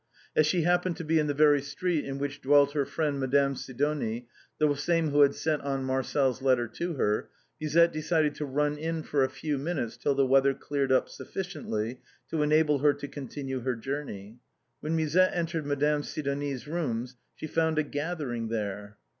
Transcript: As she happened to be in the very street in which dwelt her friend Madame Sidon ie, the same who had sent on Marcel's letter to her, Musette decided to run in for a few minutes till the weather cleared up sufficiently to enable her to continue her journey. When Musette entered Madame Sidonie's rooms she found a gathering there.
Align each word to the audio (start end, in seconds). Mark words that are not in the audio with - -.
As 0.35 0.47
she 0.47 0.63
happened 0.63 0.97
to 0.97 1.03
be 1.03 1.19
in 1.19 1.27
the 1.27 1.33
very 1.35 1.61
street 1.61 2.05
in 2.05 2.17
which 2.17 2.41
dwelt 2.41 2.71
her 2.71 2.87
friend 2.87 3.19
Madame 3.19 3.53
Sidon 3.55 4.01
ie, 4.01 4.27
the 4.57 4.73
same 4.75 5.11
who 5.11 5.21
had 5.21 5.35
sent 5.35 5.61
on 5.61 5.83
Marcel's 5.83 6.41
letter 6.41 6.67
to 6.69 6.95
her, 6.95 7.29
Musette 7.59 7.93
decided 7.93 8.33
to 8.33 8.45
run 8.47 8.79
in 8.79 9.03
for 9.03 9.23
a 9.23 9.29
few 9.29 9.59
minutes 9.59 9.97
till 9.97 10.15
the 10.15 10.25
weather 10.25 10.55
cleared 10.55 10.91
up 10.91 11.07
sufficiently 11.07 12.01
to 12.31 12.41
enable 12.41 12.79
her 12.79 12.93
to 12.95 13.07
continue 13.07 13.59
her 13.59 13.75
journey. 13.75 14.39
When 14.79 14.95
Musette 14.95 15.35
entered 15.35 15.67
Madame 15.67 16.01
Sidonie's 16.01 16.67
rooms 16.67 17.15
she 17.35 17.45
found 17.45 17.77
a 17.77 17.83
gathering 17.83 18.47
there. 18.47 18.97